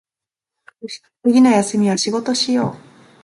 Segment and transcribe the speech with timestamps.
[0.81, 2.75] よし、次の休みは仕事しよう